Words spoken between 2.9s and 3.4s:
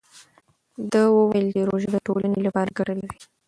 لري.